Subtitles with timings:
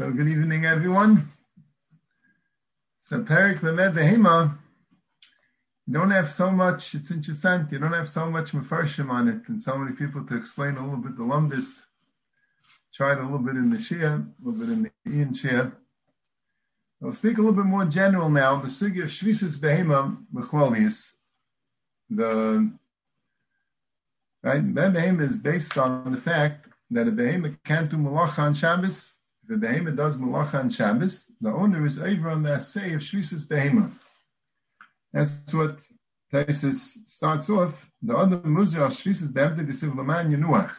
[0.00, 1.28] So good evening, everyone.
[3.00, 4.56] So Perik Lamed Behema,
[5.86, 9.46] you don't have so much, it's interesting, you don't have so much Mefarshim on it
[9.48, 11.84] and so many people to explain a little bit the Lumbis.
[12.94, 15.70] Tried a little bit in the Shia, a little bit in the Ian Shia.
[17.04, 18.56] I'll speak a little bit more general now.
[18.56, 21.12] The Sugi of Shvisis Behema Mechlolius.
[22.08, 22.72] The
[24.42, 29.18] right, Behema is based on the fact that a Behema can't do Malacha on Shabbos.
[29.50, 33.48] A Behema does Malacha on Shabbos, the owner is over on the say of Shvisis
[33.48, 33.90] Behema.
[35.12, 35.80] That's what
[36.32, 37.90] Taisus starts off.
[38.00, 40.72] The other Muzir of Shvisis Behema is Laman Yenuach.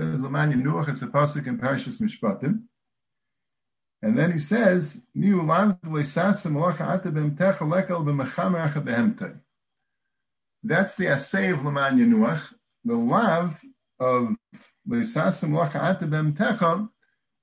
[0.00, 2.64] Says Laman Yenuach, it's a pasuk in Parashas Mishpatim.
[4.02, 5.02] And then he says,
[10.64, 12.42] That's the assay of Laman Yenuach.
[12.84, 13.60] The lav
[14.00, 14.34] of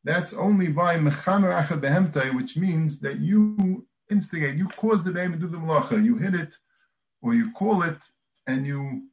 [0.04, 5.48] that's only by Mechamer Behemtai, which means that you instigate, you cause the behemoth to
[5.48, 6.54] do the malacha, you hit it,
[7.22, 7.98] or you call it,
[8.48, 9.04] and you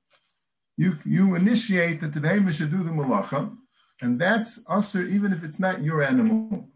[0.77, 3.57] you you initiate that the behemoth should do the malacha,
[4.03, 6.69] and that's also even if it's not your animal.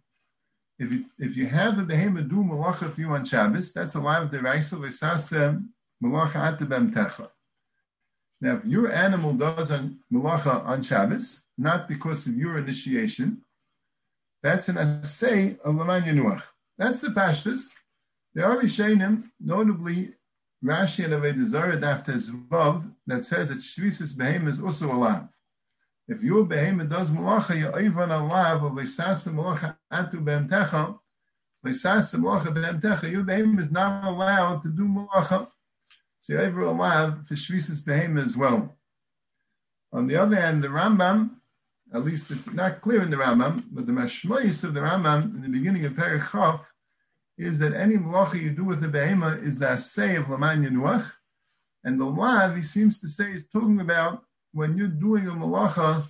[0.79, 4.01] If you, if you have a behemoth do malacha for you on Shabbos, that's a
[4.01, 5.65] live deraisa v'sasa
[6.03, 7.29] malacha at the bemtecha.
[8.41, 13.44] Now, if your animal does an malacha on Shabbos, not because of your initiation,
[14.45, 16.43] that's an essay of Laman Yenuach.
[16.77, 17.71] That's the Pashtus.
[18.35, 20.13] There are Rishonim, notably
[20.63, 25.29] Rashi and Aved Zara Dafta Zvav, that says that Shvisis Behem is also alive.
[26.09, 30.99] If your behemoth does malacha, you're even alive of leisasa malacha atu be'emtecha,
[31.65, 35.49] leisasa malacha be'emtecha, your behemoth is not allowed to do malacha.
[36.21, 38.77] So you're ever alive for shvisis behemoth as well.
[39.95, 41.37] On the other hand, the Rambam,
[41.95, 45.43] at least it's not clear in the Rambam, but the mashmois of the Rambam in
[45.43, 46.61] the beginning of Perich
[47.39, 51.09] is that any malacha you do with the behemoth is the assay of Laman Yenuach,
[51.85, 56.09] and the lav he seems to say is talking about when you're doing a malacha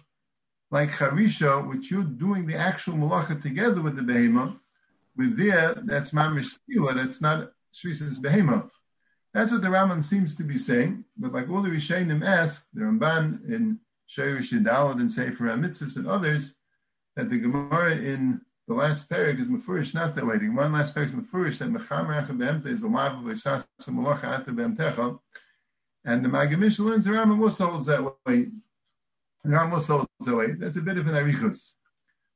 [0.70, 4.58] like charisha, which you're doing the actual malacha together with the behema,
[5.16, 8.70] with there, that's mamish skila, that's not shvisas behema.
[9.34, 11.04] That's what the Rambam seems to be saying.
[11.16, 16.06] But like all the Rishonim ask, the Ramban in Shayrish Yidalad and Sefer HaMitzvahs and
[16.06, 16.56] others,
[17.16, 20.38] that the Gemara in the last parak is mafurish not that way.
[20.38, 24.40] The Gemara last parak is mafurish that mechamer echem is a lav of esas malacha
[24.40, 25.18] ata be'emtecha,
[26.04, 28.48] and the Magamish learns the Rambam also holds that way.
[29.44, 30.52] The Rambam also holds that way.
[30.52, 31.72] That's a bit of an arichus.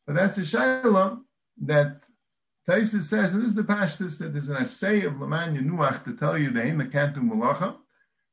[0.06, 1.20] But that's a shayla
[1.62, 2.04] that
[2.68, 6.14] Taisus says, and this is the pashtus, that there's an assay of Laman Yenuach to
[6.14, 7.76] tell you the Hema do malacha.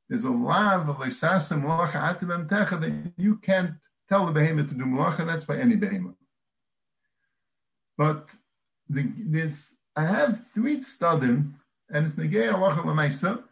[0.07, 3.71] There's a lav of Isasa malacha atabem techa that you can't
[4.07, 6.15] tell the behemoth to do malacha, that's by any behemoth.
[7.97, 8.29] But
[8.89, 11.53] the, there's, I have three studim,
[11.89, 13.43] and it's negei alacha lemaisa,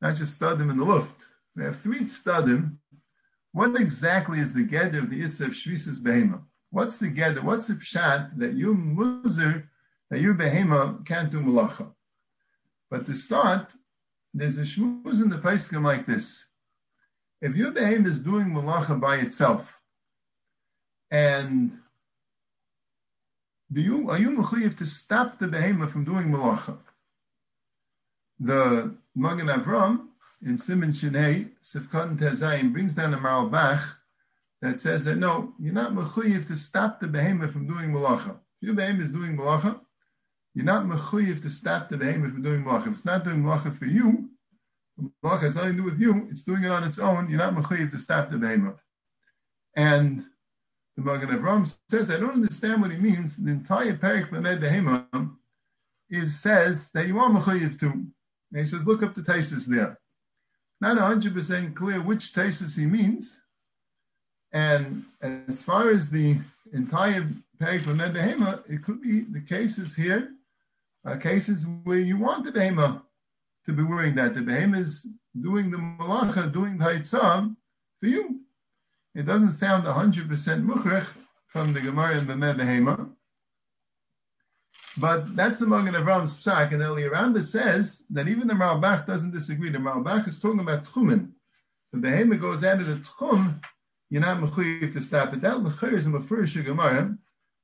[0.00, 1.26] not just stadim in the luft.
[1.56, 2.76] We have three stadim.
[3.52, 6.42] What exactly is the get of the Issa of Shvisas Behema?
[6.70, 7.42] What's the get?
[7.42, 9.64] What's the pshat that you muzer,
[10.10, 11.90] that your behema can't do malacha?
[12.90, 13.72] But to start,
[14.40, 16.44] there's a shmuz in the Paiskim like this.
[17.40, 19.72] If your behema is doing malacha by itself,
[21.10, 21.72] and
[23.72, 26.78] do you are you mechuyev to stop the behema from doing malacha?
[28.40, 30.08] The Magen Avram
[30.44, 33.80] in Simon Shinei, Sifkan Tezayim, brings down a Maral Bach
[34.62, 38.36] that says that no, you're not mechuyev to stop the behemoth from doing malacha.
[38.60, 39.80] If your behemoth is doing malacha,
[40.58, 42.88] you're not mechuyev to stop the behemoth from doing malacha.
[42.88, 44.28] If it's not doing malacha for you,
[45.24, 47.54] malacha has nothing to do with you, it's doing it on its own, you're not
[47.54, 48.82] mechuyev to stop the behemoth.
[49.76, 50.24] And
[50.96, 53.36] the Magen Avram says, I don't understand what he means.
[53.36, 55.28] The entire Perik B'med Behemoth
[56.10, 57.86] is says that you are mechuyev to.
[57.86, 58.10] And
[58.52, 60.00] he says, look up the Taisus there.
[60.80, 63.38] Not 100% clear which Taisus he means.
[64.50, 66.38] And as far as the
[66.72, 67.28] entire
[67.60, 70.32] Perik Behema, it could be the cases here,
[71.16, 73.02] cases where you want the Behema
[73.66, 74.34] to be wearing that.
[74.34, 75.08] The Behema is
[75.40, 77.54] doing the Malacha, doing the Haitzah
[78.00, 78.40] for you.
[79.14, 80.28] It doesn't sound 100%
[80.66, 81.06] Mukhrich
[81.46, 83.10] from the Gemara in B'meh Behema.
[84.96, 89.30] But that's the Magen Avram's psak, and Eli Rambam says that even the Ralbach doesn't
[89.30, 89.70] disagree.
[89.70, 91.30] The Ralbach is talking about tchumen.
[91.92, 93.60] The behemoth goes out of the tchum,
[94.10, 95.40] you're not mechuyev to stop it.
[95.42, 97.16] That lechir is a mefurish Gemara.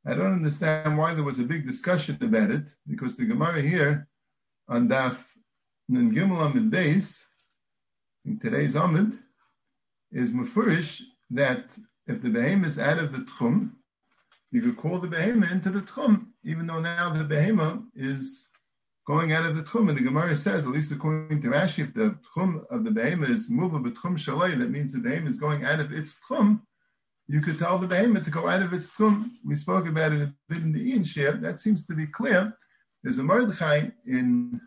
[0.06, 4.06] I don't understand why there was a big discussion about it, because the Gemara here
[4.68, 5.16] on Daf
[5.88, 7.22] Nun Gimel Amid Beis,
[8.26, 9.18] in today's Amid,
[10.12, 11.74] is mefurish that
[12.06, 13.70] if the behemoth is out of the tchum,
[14.52, 18.48] you could call the behemoth into the tchum, even though now the behemoth is
[19.06, 19.88] going out of the tchum.
[19.88, 23.30] And the Gemara says, at least according to Rashi, if the tchum of the behemoth
[23.30, 26.60] is moved tchum shalei, that means the behemoth is going out of its tchum.
[27.26, 29.38] You could tell the behemoth to go out of its tomb.
[29.44, 31.32] We spoke about it a bit in the Ian share.
[31.32, 32.56] That seems to be clear.
[33.02, 34.60] There's a Mordechai in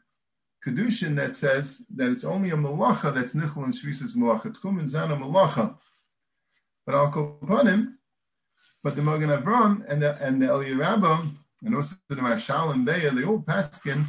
[0.66, 4.56] Kedushin that says that it's only a malacha that's nichel and shvisas malacha.
[4.56, 5.76] Tchum and zana malacha.
[6.86, 8.00] But I'll call upon him.
[8.84, 11.26] But the Magen Avram and the and the Eliyahu Rabbah
[11.64, 14.06] and also the Marshal and Beya, they all paskin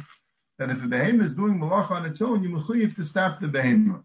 [0.57, 3.47] that if a behemoth is doing malacha on its own, you mechuyev to stop the
[3.47, 4.03] behemoth.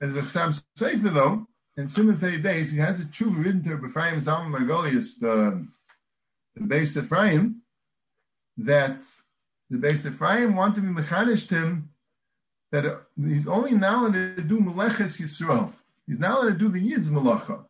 [0.00, 3.86] And the Chassam Sofer though, in Simon Pei Beis, he has a tshuva written to
[3.86, 5.66] Ephraim Zalman Margolius, the,
[6.54, 7.62] the base Ephraim,
[8.56, 9.04] that
[9.70, 11.88] the base Ephraim want to be mechanish him
[12.70, 15.72] that uh, he's only now allowed to do meleches Yisrael.
[16.06, 17.64] He's now allowed to do the Yid's malacha.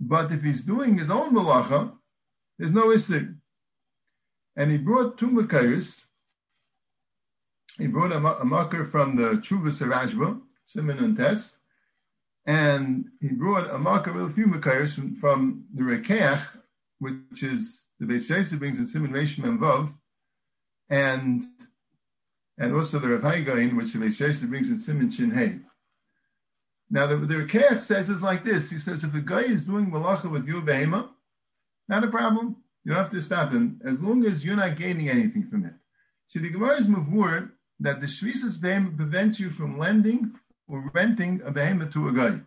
[0.00, 1.92] But if he's doing his own malacha,
[2.58, 3.34] there's no issue.
[4.56, 6.06] And he brought two makayos.
[7.78, 11.58] He brought a, a makar from the Chuvas Rashba, Simon and Tess,
[12.46, 16.40] and he brought a makar with a few makayos from, from the Rekeach,
[17.00, 19.92] which is the Beis Yosef brings in Simon Reshim and Vav,
[20.88, 21.42] and
[22.58, 25.64] and also the Rav Haigain, which the Beis Yosef brings in Simon Shin.
[26.88, 28.70] Now the, the Rekeach says is like this.
[28.70, 31.08] He says if a guy is doing malacha with your behema,
[31.88, 32.56] not a problem.
[32.84, 35.72] You don't have to stop him as long as you're not gaining anything from it.
[36.28, 37.50] See, the Gemara is mavur
[37.80, 40.32] that the shvisas behema prevents you from lending
[40.68, 42.40] or renting a behema to a guy.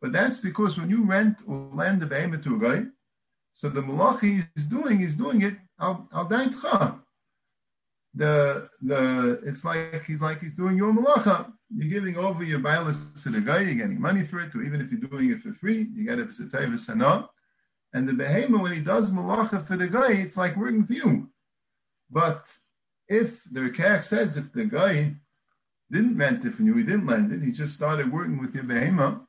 [0.00, 2.86] But that's because when you rent or lend a behema to a guy,
[3.52, 6.26] so the malacha is doing, he's doing it al al
[8.16, 11.52] the the it's like he's like he's doing your malacha.
[11.74, 13.60] You're giving over your bialis to the guy.
[13.60, 14.54] You're getting money for it.
[14.54, 17.28] Or even if you're doing it for free, you get it for sana.
[17.92, 21.28] And the behemoth, when he does malacha for the guy, it's like working for you.
[22.10, 22.46] But
[23.08, 25.14] if the Rekach says if the guy
[25.90, 28.64] didn't rent it from you, he didn't lend it, he just started working with your
[28.64, 29.20] behemoth,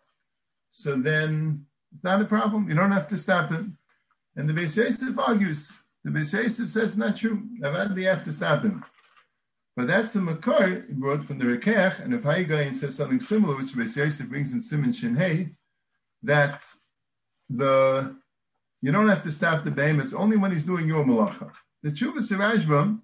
[0.71, 2.69] so then it's not a problem.
[2.69, 3.77] You don't have to stop him.
[4.35, 5.73] And the Beis Yosef argues
[6.03, 7.43] the Beis Yosef says it's not true.
[7.61, 8.83] Avadli have to stop him.
[9.75, 13.55] But that's the Makar he brought from the Rekech, and if Haigayin says something similar,
[13.55, 15.55] which the Beis Yosef brings in Simon Shinhei,
[16.23, 16.63] that
[17.49, 18.15] the
[18.81, 21.51] you don't have to stop the Baim, it's only when he's doing your malacha.
[21.83, 22.99] The Tshuva Sirajba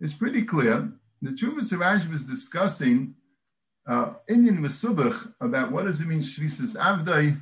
[0.00, 0.92] is pretty clear.
[1.22, 3.14] The Tshuva Sirajba is discussing
[3.88, 7.40] uh, Inyan Mesubach about what does it mean Shvisas Avdai.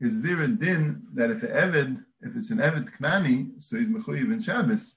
[0.00, 3.88] Is there a din that if an Eved if it's an Eved Knani, so he's
[3.88, 4.96] Mechuyev in Shabbos.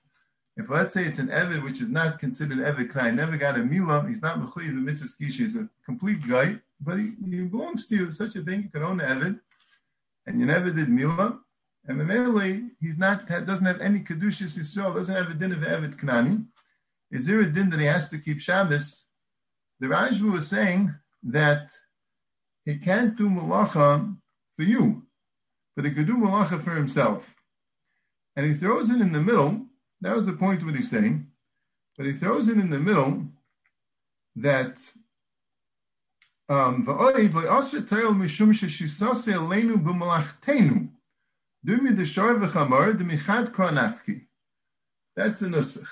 [0.55, 3.63] If let's say it's an Eved which is not considered Eved Knani, never got a
[3.63, 7.87] Mila, he's not Mechuyev in Mitzvah Skishi, he's a complete guy, but he, he, belongs
[7.87, 8.11] to you.
[8.11, 9.39] Such a thing, you can own an Eved,
[10.27, 11.39] and you never did Mila,
[11.87, 15.99] and Mameli, he's not, doesn't have any Kedushas Yisrael, doesn't have a din of Eved
[15.99, 16.45] Knani.
[17.13, 19.05] Is there a din that he has to keep Shabbos?
[19.79, 20.93] The Rajbu was saying
[21.23, 21.69] that
[22.65, 24.17] he can't do Malacha
[24.57, 25.03] for you
[25.75, 27.35] but he could do malacha for himself.
[28.35, 29.65] And he throws it in the middle.
[30.01, 31.27] That was the point what he's saying.
[31.97, 33.25] But he throws it in the middle
[34.35, 34.79] that
[36.49, 36.83] um,
[45.15, 45.87] that's the nusach.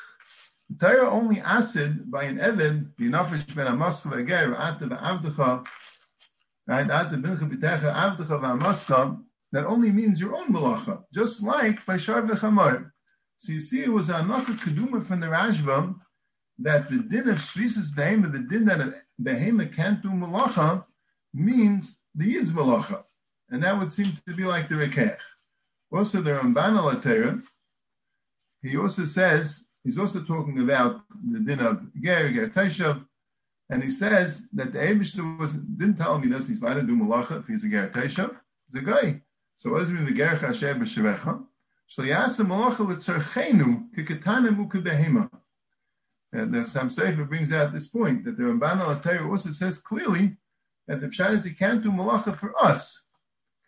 [0.80, 5.66] Torah only acid by an Eved, the Nafish ben Amaska Ager, Ata v'Avdecha,
[6.68, 6.90] right?
[6.90, 12.22] Ata bincha b'techa Avdecha v'Amaska, that only means your own malacha, just like by Shar
[12.22, 12.92] v'chamar.
[13.38, 15.96] So you see, it was a anaka keduma from the Rashba
[16.60, 20.86] that the din of shvisas behema, the din that a behema can't do malacha,
[21.34, 23.04] means the yid's malacha,
[23.50, 25.18] and that would seem to be like the rekech.
[25.92, 27.42] Also, the Ramban al
[28.62, 33.06] he also says he's also talking about the din of ger ger teshav,
[33.70, 36.84] and he says that the Eibushter was didn't tell him he doesn't he's allowed to
[36.84, 38.36] do malacha if he's a ger teshav.
[38.68, 39.22] He's a guy.
[39.56, 41.44] So what does it mean the gerach Hashem b'shevecha?
[41.88, 45.30] So yasa malacha l'tzarchenu kiketana mukadehema.
[46.34, 50.38] And the Sam Sefer brings out this point that the Ramban al also says clearly
[50.88, 53.04] that the pshat is he can't do malacha for us.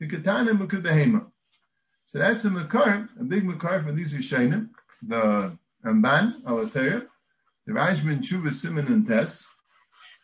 [0.01, 1.25] Kiketana mukadehema.
[2.05, 4.70] So that's a makar, a big makar for these Rishonim,
[5.01, 9.48] the Ramban al the Rajman Tshuva Simon and Tess,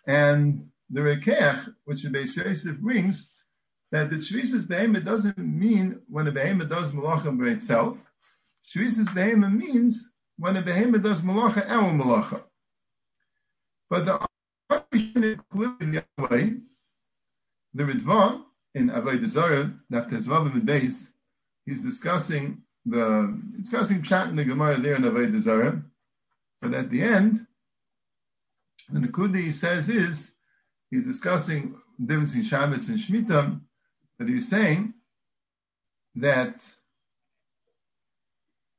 [0.08, 3.32] and the Rekeach, which the Beis brings,
[3.92, 7.98] that the Shvisas Behema doesn't mean when a Behema does Malacha by itself.
[8.68, 12.44] Shvisas Behema means when a Behema does Malacha our Malacha.
[13.90, 14.28] But the
[14.72, 16.58] Arishan clearly the other way.
[17.74, 18.44] The Ritva
[18.76, 21.10] in Avodah Zarah, Zvavim and Beis,
[21.66, 25.82] he's discussing the discussing Pshat in the Gemara there in Avodah Zarah,
[26.62, 27.46] but at the end,
[28.90, 30.32] the Nakudi says is
[30.90, 33.60] he's discussing the difference between Shabbos and Shemitah,
[34.18, 34.94] but he's saying
[36.16, 36.66] that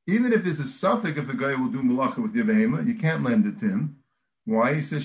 [0.06, 3.22] even if there's a suffix if a guy will do malacha with Yevahema, you can't
[3.22, 3.96] lend it to him.
[4.44, 4.74] Why?
[4.74, 5.04] He says,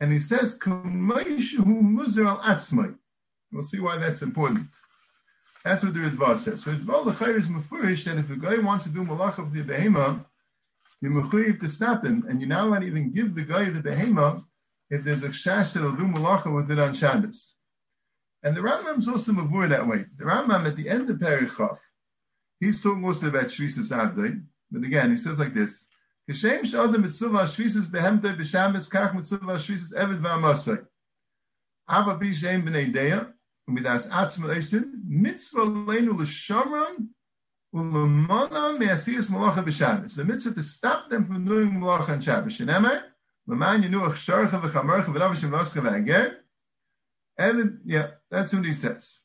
[0.00, 0.58] And he says.
[3.52, 4.66] We'll see why that's important.
[5.64, 6.62] That's what the Ritva says.
[6.62, 9.62] So Ritva l'chayr is mafurish that if a guy wants to do malacha with the
[9.62, 10.24] behema,
[11.02, 13.80] you're mechuyev to stop him, and you're not allowed to even give the guy the
[13.80, 14.44] behema
[14.90, 17.56] if there's a shash that'll do malacha with it on Shabbos.
[18.42, 20.06] And the Rambam's also mavur that way.
[20.16, 21.78] The Rambam at the end of Perichov,
[22.58, 25.86] he's talking also about Shvisas Avdei, but again, he says like this,
[26.30, 30.86] Kishem sh'adam mitzvah shvisas behemtei b'shabbos kach mitzvah shvisas eved v'amasai.
[31.88, 33.32] Ava bi shem b'nei deya,
[33.68, 37.08] u'midas atzma leisin, mitzvah leinu l'shamran,
[37.74, 40.14] u'lemana me'asiyas malacha b'shabbos.
[40.14, 42.56] The mitzvah to stop them from doing malacha on Shabbos.
[42.56, 43.02] Shenemer,
[43.48, 46.36] L'man yenuach sharcha v'chamarcha v'ravashim rascha v'ager.
[47.38, 49.18] And yeah, that's what he says.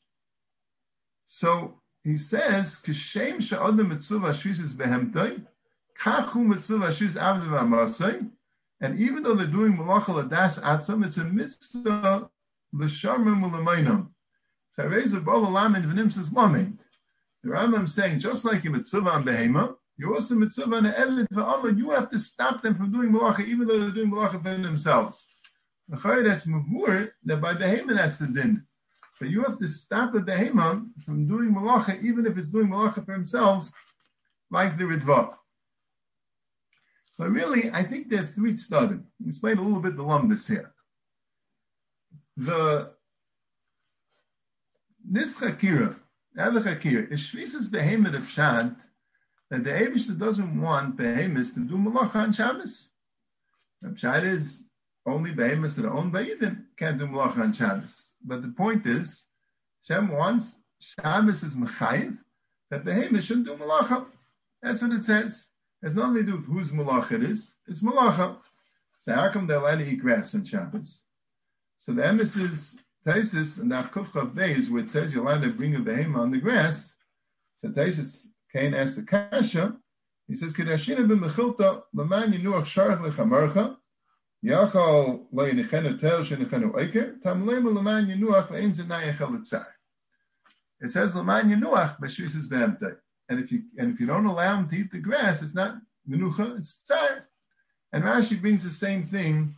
[1.26, 5.46] So he says, "Kishem she'odem mitzvah shvisis behemtoi,
[6.00, 8.30] kachu mitzvah shvis avdei v'amasei."
[8.80, 12.28] And even though they're doing malacha ladas atzam, it's a mitzvah
[12.72, 14.08] l'sharmim u'lamainam.
[14.72, 16.78] So Reza Bala Lamed v'nim says lamed.
[17.42, 21.78] The Rambam saying, just like a mitzvah on behema, you also mitzvah and eved v'amad.
[21.78, 25.26] You have to stop them from doing malacha, even though they're doing malacha for themselves.
[25.88, 28.66] That's mavur that by behema that's the din.
[29.18, 33.06] But you have to stop a behema from doing malacha, even if it's doing malacha
[33.06, 33.72] for themselves,
[34.50, 35.34] like the ritva.
[37.18, 39.04] But really, I think there are three tzadim.
[39.26, 40.72] Explain a little bit the lumbus here.
[42.36, 42.90] The
[45.08, 45.96] this chakira,
[46.36, 48.76] chakira, is shvisas behema of shant
[49.50, 52.90] that the Abishta doesn't want behemoths to do malacha on Shabbos.
[53.84, 54.68] Pshat is
[55.06, 58.12] only behemoths that are owned by Yidden can't do malacha on Shabbos.
[58.24, 59.26] But the point is,
[59.82, 62.18] Shem wants Shabbos is mechayiv,
[62.70, 64.06] that behemoths shouldn't do malacha.
[64.62, 65.48] That's what it says.
[65.82, 67.54] It has nothing to do with whose malacha it is.
[67.66, 68.38] It's malacha.
[68.98, 71.02] So how come they're allowed to eat grass on Shabbos?
[71.76, 75.76] So the emissaries Taisis and the Kufchav days where it says you're allowed to bring
[75.76, 76.96] a behemoth on the grass.
[77.54, 79.76] So Taisis Cain asks the kasha.
[80.26, 83.76] He says, "Kedashina b'mechilta l'man yinuach sharach lechamarcha
[84.44, 89.66] yachal lo yinichenu tel shenichenu oiker tamlema l'man yinuach le'im zenayachal etzar."
[90.80, 92.96] It says l'man yinuach b'shvisas be'emtei,
[93.28, 95.76] and if you and if you don't allow him to eat the grass, it's not
[96.08, 97.22] menucha, it's tzar.
[97.92, 99.56] And Rashi brings the same thing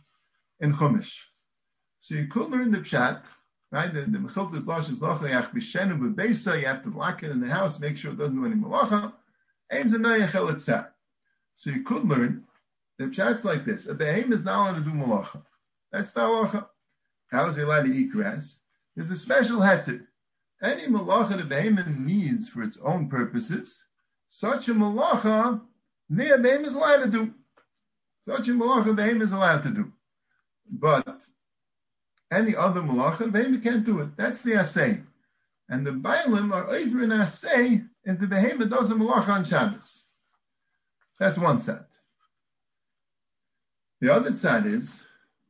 [0.59, 1.13] in Chumash.
[2.01, 3.23] So you could learn the pshat
[3.71, 3.93] Right?
[3.93, 6.59] The, the mechiltas losh is lochayach b'shenu b'beisa.
[6.59, 9.13] You have to lock it in the house, make sure it doesn't do any malacha.
[9.71, 10.87] Ein zanayach
[11.55, 12.45] So you could learn
[12.97, 15.43] the pshat's like this: a behem is not allowed to do malacha.
[15.91, 16.67] That's the halacha.
[17.27, 18.61] How is he allowed to eat grass?
[18.95, 20.07] There's a special heter.
[20.61, 23.85] Any malacha the behemoth needs for its own purposes,
[24.27, 25.61] such a malacha
[26.09, 27.33] the behemoth is allowed to do.
[28.27, 29.93] Such a malacha the behemoth is allowed to do.
[30.69, 31.25] But
[32.31, 34.15] any other malacha, behemoth can't do it.
[34.17, 35.01] That's the assay.
[35.69, 40.03] And the Bailim are over in assay if the behemoth does a malacha on Shabbos.
[41.19, 41.85] That's one side.
[44.01, 45.03] The other side is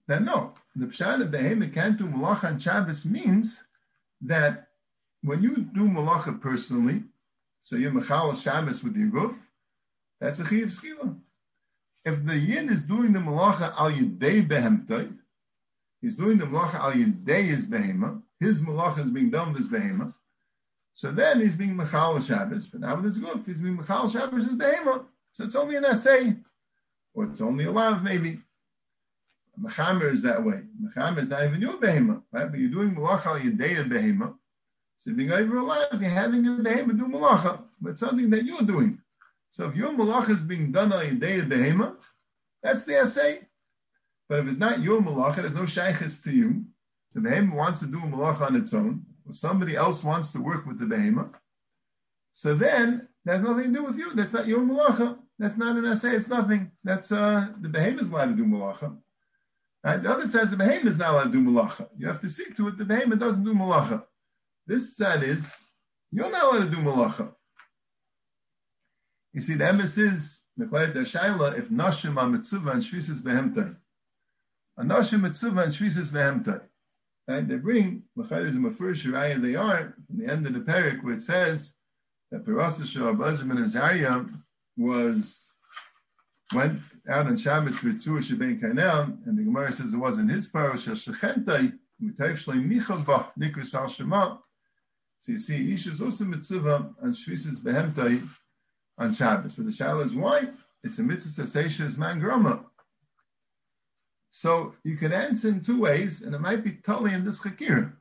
[0.08, 3.64] that no, the pshat of behemoth can't do malacha on Shabbos means
[4.22, 4.69] that
[5.22, 7.04] when you do malacha personally,
[7.62, 9.38] so you're mechal Shabbos with your roof,
[10.20, 11.18] that's a chiv skila.
[12.06, 15.18] If the yin is doing the malacha al yidei behemtoi,
[16.02, 18.22] He's doing the malacha al yidei his behema.
[18.40, 20.14] His malacha is being done with his behema.
[20.94, 22.68] So then he's being machal Shabbos.
[22.68, 25.06] But now with his goof, he's being machal Shabbos his behema.
[25.32, 26.36] So it's only an essay,
[27.14, 28.40] or it's only a lav maybe.
[29.62, 30.62] Mechamer is that way.
[30.82, 32.50] Mechamer is not even your behema, right?
[32.50, 34.36] But you're doing malacha al yidei behema.
[35.00, 39.00] So being over alive, you're having your behema do malacha, but something that you're doing.
[39.52, 41.96] So if your malacha is being done al yidei behema,
[42.62, 43.48] that's the essay.
[44.28, 46.66] But if it's not your malacha, there's no shaykhis to you.
[47.14, 50.42] The behemoth wants to do a malacha on its own, or somebody else wants to
[50.42, 51.32] work with the behemoth.
[52.34, 54.14] So then It has nothing to do with you.
[54.14, 55.18] That's not your malacha.
[55.38, 56.16] That's not an essay.
[56.16, 56.72] It's nothing.
[56.84, 58.98] That's uh, the behemoth is allowed to do malacha.
[59.84, 61.88] And the other says the behemoth is not allowed to do malacha.
[61.98, 62.78] You have to see to it.
[62.78, 64.04] The behemoth doesn't do malacha.
[64.70, 65.52] This side is
[66.12, 67.34] you're not allowed to do malacha.
[69.34, 73.76] You see, the emes is the shaila if nashim are mitzvah and shvisis behemtai.
[74.78, 76.62] A nashim mitzvah and shvisis behemtai.
[77.28, 81.16] And they bring the first Shiraya they are from the end of the parak where
[81.16, 81.74] it says
[82.30, 84.32] that Perasa Shah Benjamin and Zariah
[84.78, 85.52] was
[86.54, 90.46] went out on Shabbos with Tzur Sheben Kainel, and the Gemara says it wasn't his
[90.46, 94.38] power, Shechentai, Mitaychshle Michavah, Nikus Al Shema.
[95.22, 98.28] So you see, Ish is also mitzvah and Shvisis Behemtai
[98.98, 99.56] on Shabbos.
[99.56, 100.50] But the Shaila is why?
[100.84, 102.66] It's a mitzvah Seisha man grama.
[104.32, 107.94] So you can answer in two ways, and it might be totally in this Chakir.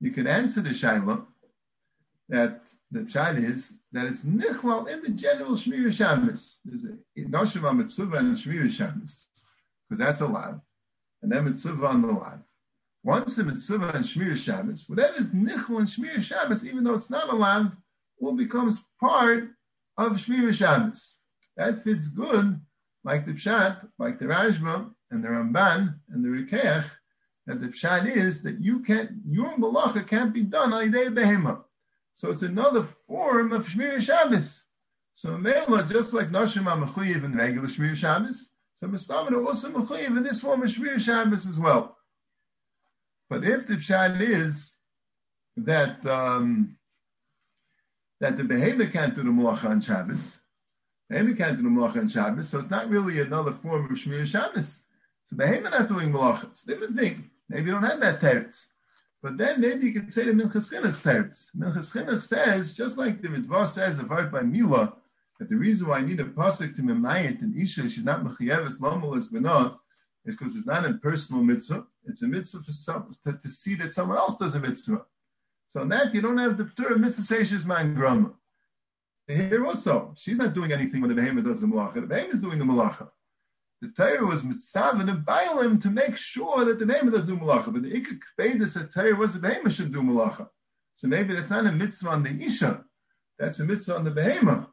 [0.00, 1.24] You can answer the Shaila
[2.28, 6.58] that the pshat is that it's nichlal in the general shmir shabbos.
[6.64, 9.28] There's a noshim mitzvah and shmir shabbos
[9.88, 10.60] because that's a lav,
[11.22, 12.40] and then mitzvah on the lav.
[13.06, 17.08] Once the mitzvah and shmir shabbos, whatever is nichlal and shmir shabbos, even though it's
[17.08, 17.70] not a lav,
[18.18, 19.44] will becomes part
[19.96, 21.18] of shmir shabbos.
[21.56, 22.60] That fits good,
[23.04, 26.90] like the pshat, like the Rashba and the Ramban and the Rikeach,
[27.46, 31.62] that the pshat is that you can't, your malacha can't be done on day behemah.
[32.14, 34.64] So it's another form of Shmir Shabbos.
[35.14, 40.24] So Mela, just like Nashim are in regular Shmir Shabbos, so are also Mechuyev in
[40.24, 41.95] this form of Shmir Shabbos as well.
[43.28, 44.76] But if the pshat is
[45.56, 46.76] that um,
[48.20, 50.38] that the behavior can't do the malacha on Shabbos,
[51.08, 54.26] behavior can't do the malacha on Shabbos, so it's not really another form of Shmir
[54.26, 54.84] Shabbos.
[55.24, 56.50] So behavior not doing malacha.
[56.50, 57.30] It's a different thing.
[57.48, 58.66] Maybe you don't have that teretz.
[59.22, 61.48] But then maybe you can say the Minchas Chinuch's teretz.
[61.56, 64.94] Minchas Chinuch says, just like the Mitzvah says, a word by Mila,
[65.38, 68.78] that the reason why I need a pasuk to memayit and isha should not mechayeves
[68.78, 69.78] lomelis benot
[70.26, 71.86] is because it's not a personal mitzvah.
[72.04, 75.02] It's a mitzvah for some, to, to, see that someone else does a mitzvah.
[75.68, 78.32] So in that you don't have the term mitzvah seishes man grama.
[79.26, 81.94] Here also, she's not doing anything when the behemoth does the malacha.
[81.94, 83.08] The behemoth is doing the malacha
[83.82, 87.72] the Torah was mitzav and bailim to make sure that the behemoth does do malacha.
[87.72, 90.48] But the ikak bedus that Torah was the behemoth should do malacha.
[90.94, 92.84] So maybe that's not a mitzvah on the isha.
[93.38, 94.66] That's a mitzvah on the behemoth.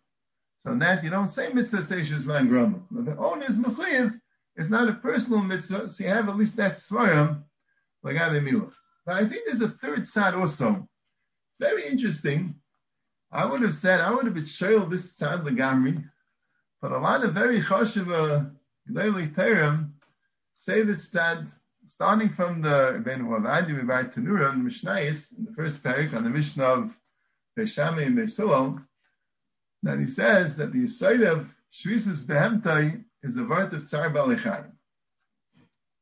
[0.60, 2.80] So in that you don't say mitzvah seishes man grama.
[2.92, 4.20] The owner is mechuyev
[4.56, 7.44] is not a personal mitzvah, so you have at least that svarim
[8.04, 8.72] like Milah.
[9.06, 10.88] But I think there's a third side also.
[11.60, 12.56] Very interesting.
[13.32, 16.04] I would have said I would have shoyl this side legamri,
[16.82, 18.52] but a lot of very choshev
[18.90, 19.92] Gdolei Terem
[20.58, 21.48] say this said,
[21.88, 26.64] starting from the Ben Wavadi in the Mishnayis, in the first parak on the Mishnah
[26.64, 26.98] of
[27.58, 28.86] Beshame and Besilal,
[29.84, 34.72] that he says that the side of Shvisus Behemtai is the word of Tsar Balechayim.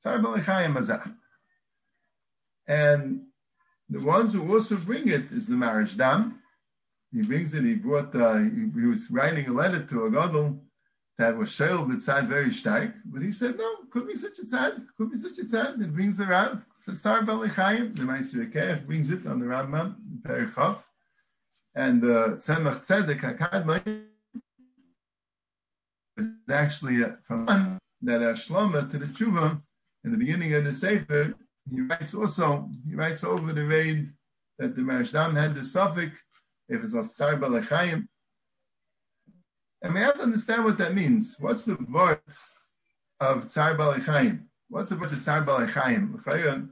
[0.01, 1.13] Tsar Balechayim Mazah.
[2.67, 3.21] And
[3.89, 6.33] the ones who also bring it is the Marashdam.
[7.13, 10.61] He brings it, he brought, uh, he, he was writing a letter to a gadol
[11.17, 14.85] that was Sheil B'tzad very stark, but he said, no, could be such a tzad,
[14.97, 15.81] could be such a tzad.
[15.81, 19.95] It brings the Rav, says Star Balechayim, the Meister Ekech brings it on the Rambam,
[20.21, 20.77] Perichov,
[21.75, 24.05] and the uh, Tzemach Tzedek HaKadmai
[26.25, 29.61] is actually from that uh, Ashlama to the Tshuva,
[30.03, 31.33] in the beginning of the Sefer,
[31.69, 34.09] he writes also, he writes over the raid
[34.57, 36.19] that the Marishdam had the suffix,
[36.69, 38.07] if it's a Sar Balechayim,
[39.81, 41.35] and we have to understand what that means.
[41.39, 42.21] What's the word
[43.19, 44.43] of Tsar Balechayim?
[44.69, 46.69] What's the word of Tsar Balechayim?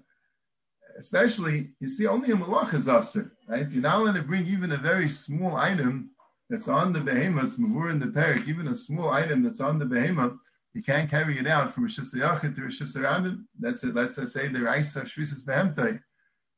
[0.97, 3.69] Especially, you see, only a malach is aser, right?
[3.69, 6.08] You're not allowed to bring even a very small item
[6.49, 9.77] that's on the behemoth, it's mavur in the parak, even a small item that's on
[9.77, 10.33] the behemoth,
[10.73, 13.43] you can't carry it out from a Shisayachit to a Shisarabim.
[13.59, 13.95] That's it.
[13.95, 15.99] Let's say the of Shvisas Behemtai.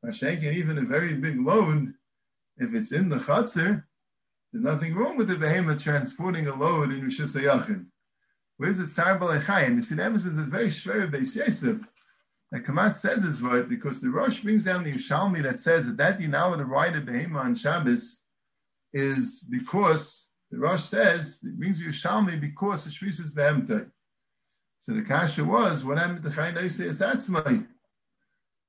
[0.05, 1.93] Mashenkin, even a very big load,
[2.57, 3.83] if it's in the Chatzir,
[4.51, 7.85] there's nothing wrong with the behemoth transporting a load in Rishus Hayachid.
[8.57, 9.75] Where's the Tsar Balechayim?
[9.75, 11.79] You see, the emphasis is very shver Beis Yosef.
[12.51, 15.97] That Kamat says this word because the Rosh brings down the Yishalmi that says that
[15.97, 18.20] that dinah to ride a behemoth on Shabbos
[18.93, 23.89] is because the Rosh says it means you Yishalmi because the Shvis is behemtay.
[24.79, 27.67] So the kasha was when happened to Chayin Eisei Asatzmai.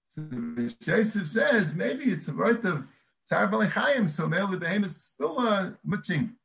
[0.09, 2.87] So the Yosef says maybe it's a word of
[3.31, 6.37] Tzar Balechayim, so Mel Behem is still uh, mutching.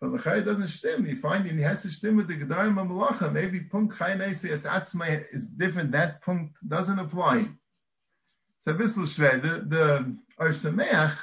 [0.00, 1.04] But the Lechai doesn't stem.
[1.04, 3.30] You find he has to stem with the Gedarim Malacha.
[3.32, 5.92] Maybe Punkt Chaynesi as Atzmai is different.
[5.92, 7.48] That Punkt doesn't apply.
[8.58, 11.16] So Bissel Shvei, the, the Or Sameach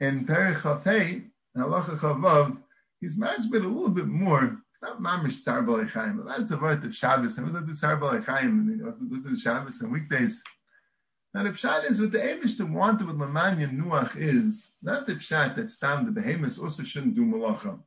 [0.00, 2.56] in Perich Chafei halacha chavav,
[3.00, 4.44] he's masbid a little bit more.
[4.44, 7.38] It's not mamish tzar b'alechaim, but that's a word of Shabbos.
[7.38, 8.44] And was the tzar b'alechaim?
[8.44, 10.42] And wasn't the Shabbos and weekdays.
[11.32, 15.14] Now the pshat is what the Amish to want with Lamanya Nuach is not the
[15.14, 17.78] pshat that stam the behemoths also shouldn't do malacha.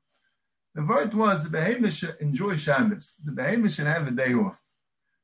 [0.75, 3.15] The word was the behemoth should enjoy Shabbos.
[3.23, 4.55] The behemoth should have a day off.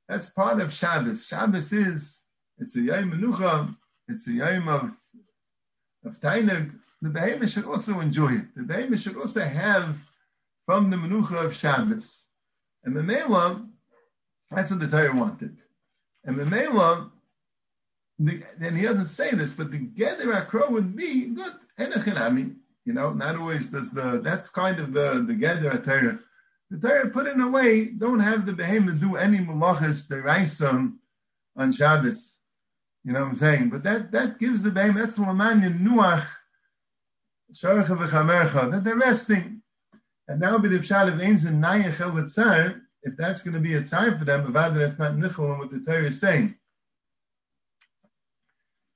[0.09, 1.25] That's part of Shabbos.
[1.25, 2.21] Shabbos is
[2.57, 3.73] it's a yom menucha.
[4.09, 4.91] It's a yom of
[6.09, 6.71] of tainug.
[7.01, 8.55] The behemoth should also enjoy it.
[8.55, 9.97] The behemoth should also have
[10.65, 12.25] from the menucha of Shabbos.
[12.83, 13.67] And Memela,
[14.51, 15.57] that's what the Torah wanted.
[16.25, 17.09] And Memela,
[18.17, 21.53] the, and he doesn't say this, but the Geder Akro would be good.
[21.79, 26.19] I mean, you know, not always does the, that's kind of the, the Geder Torah.
[26.69, 30.97] The Torah put in a way, don't have the behemoth do any malachas, the raisam
[31.55, 32.35] on Shabbos.
[33.03, 33.69] You know what I'm saying?
[33.69, 36.25] But that, that gives the behemoth, that's Lamanya Nuach,
[37.53, 39.61] Sharcha v'chamercha, that they're resting.
[40.27, 44.19] And now, but if Shalav Ain's in Nayach if that's going to be a time
[44.19, 46.55] for them, Avada, that's not Nichol and what the Torah is saying.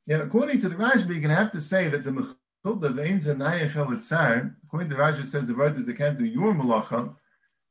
[0.05, 3.25] Yeah, according to the Rashba, you're going to have to say that the Mechilda Ain's
[3.25, 7.15] in Nayach according to the Rashba says the is they can't do your malacha,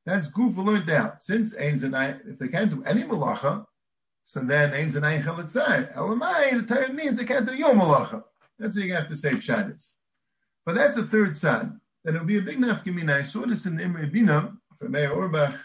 [0.06, 1.22] that's goof learned out.
[1.22, 1.94] Since Ain's and
[2.26, 3.64] if they can't do any malacha,
[4.24, 8.22] so then and Nayach El Elamai, the Torah means they can't do your malacha.
[8.58, 9.94] That's what you have to say Pshadis.
[10.64, 11.70] But that's the third side
[12.04, 13.18] that it'll be a big nafkamina.
[13.18, 15.58] I saw this in the Imre Bina from Meir Auerbach,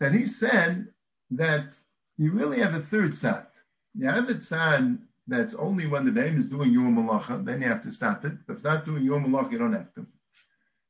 [0.00, 0.88] that he said
[1.30, 1.76] that
[2.16, 3.46] you really have a third side.
[3.94, 7.68] You have a side that's only when the name is doing your malacha, then you
[7.68, 8.32] have to stop it.
[8.48, 10.06] If it's not doing your malacha, you don't have to.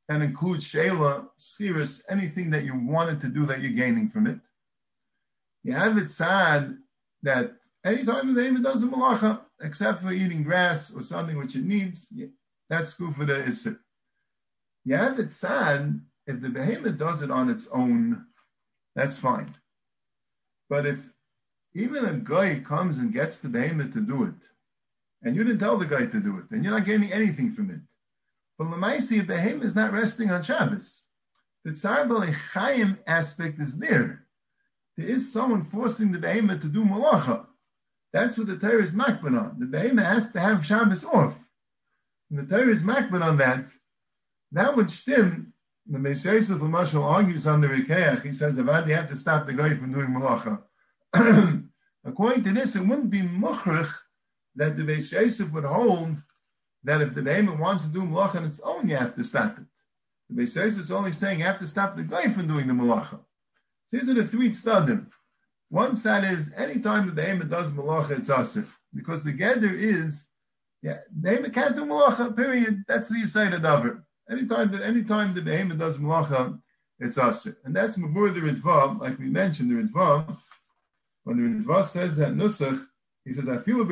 [0.09, 4.39] And includes shayla, sirus, anything that you wanted to do that you're gaining from it.
[5.65, 6.77] You have it sad
[7.23, 11.63] that anytime the name does a malacha, except for eating grass or something which it
[11.63, 12.07] needs,
[12.69, 13.79] that's good for the isser.
[14.83, 18.27] You have it sad if the behemoth does it on its own,
[18.95, 19.55] that's fine.
[20.69, 20.99] But if
[21.73, 24.35] even a guy comes and gets the behemoth to do it,
[25.23, 27.71] and you didn't tell the guy to do it, then you're not getting anything from
[27.71, 27.79] it.
[28.59, 31.05] But Lamaisi, a behemoth is not resting on Shabbos.
[31.63, 34.24] The Chaim aspect is there.
[34.97, 37.45] There is someone forcing the behemoth to do malacha.
[38.13, 39.59] That's what the Torah is makban on.
[39.59, 41.37] The behemoth has to have Shabbos off.
[42.29, 43.67] And the Torah is makban on that
[44.55, 45.53] that would stem.
[45.87, 48.23] The Beis Yosef of Mashal argues on the Rikeach.
[48.23, 50.63] He says, Avad, you have to stop the guy from doing malacha.
[52.05, 53.91] According to this, it wouldn't be mukhrich
[54.55, 56.15] that the Beis Yosef would hold
[56.83, 59.59] that if the behemoth wants to do malacha on its own, you have to stop
[59.59, 59.65] it.
[60.29, 62.73] The Beis Yosef is only saying you have to stop the guy from doing the
[62.73, 63.19] malacha.
[63.87, 65.07] So these are the three tzadim.
[65.69, 68.67] One side is anytime the behemoth does malacha, it's asif.
[68.93, 70.29] Because the gather is,
[70.81, 72.83] yeah, the behemoth can't do malacha, period.
[72.87, 74.03] That's the Yisayid Adavar.
[74.29, 76.59] Anytime that anytime the behemoth does malacha,
[76.99, 77.55] it's asr.
[77.63, 80.37] And that's mavur the Ritva, like we mentioned, the Ritva,
[81.23, 82.85] when the Ritva says that Nusach,
[83.25, 83.85] he says, I feel a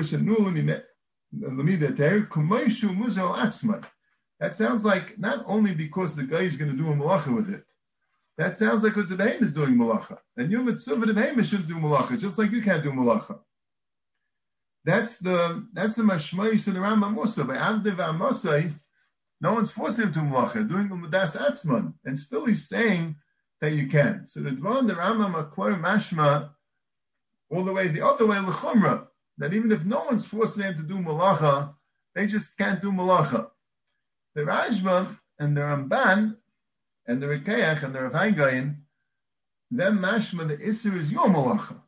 [4.40, 7.50] that sounds like not only because the guy is going to do a malacha with
[7.50, 7.64] it,
[8.38, 10.17] that sounds like because the behemoth is doing malacha.
[10.38, 13.39] And you mitzvah the behemoth should do malacha, just like you can't do malacha.
[14.86, 17.43] That's the that's the mashmayis in the Rambam Musa.
[17.43, 18.74] By Avdiv Amosai,
[19.39, 23.15] no one's forcing him to malacha, doing the mudas atzman, and still he's saying
[23.62, 24.26] that you can.
[24.26, 26.50] So the Dvan, the Rambam, Akloy Mashma,
[27.50, 30.84] all the way the other way, Lechumra, that even if no one's forcing them to
[30.84, 31.74] do malacha,
[32.15, 33.50] they just can't do malacha.
[34.36, 36.36] The Rajma and the Ramban
[37.08, 38.13] and the Rikeach and the Rav
[39.72, 41.82] them mashma, the Isser is your malacha.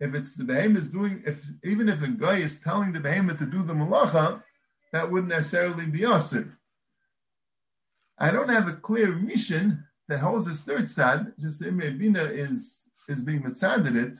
[0.00, 3.38] If it's the behemoth is doing, if even if a guy is telling the behemoth
[3.38, 4.42] to do the malacha,
[4.92, 6.58] that wouldn't necessarily be Asir.
[8.18, 11.32] I don't have a clear mission that holds this third side.
[11.38, 14.18] Just the Bina is is being mitzaded it.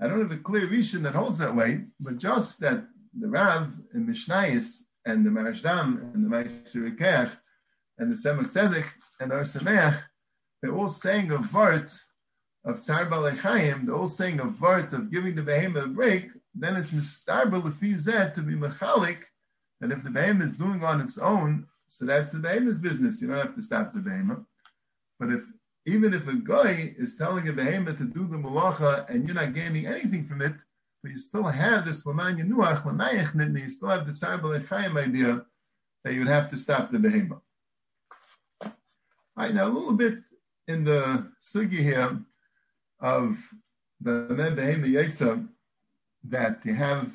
[0.00, 2.84] I don't have a clear mission that holds that way, but just that
[3.18, 7.36] the Rav and Mishnayis and the Marashdam and the Ma'asir
[7.98, 8.86] and the Tzemach Tzedek
[9.20, 10.02] and the Or Sameach,
[10.62, 11.96] they're all saying a vart
[12.64, 16.76] of Tsar Balechayim, they're all saying a vart of giving the behemoth a break, then
[16.76, 19.18] it's mistarba lefizet to be mechalik,
[19.80, 23.20] that if the behemoth is doing on its own so that's the behemoth's business.
[23.20, 24.44] You don't have to stop the behemoth.
[25.18, 25.42] But if
[25.86, 29.54] even if a guy is telling a behemoth to do the malacha and you're not
[29.54, 30.54] gaining anything from it,
[31.02, 35.44] but you still have this laman yenuach lanayich nidni, you still have the tzar idea
[36.02, 37.42] that you'd have to stop the behemoth.
[39.36, 40.18] Right, now a little bit
[40.68, 42.20] in the sugi here
[43.00, 43.36] of
[44.00, 45.48] the men behemoth yetsa
[46.22, 47.08] that you have,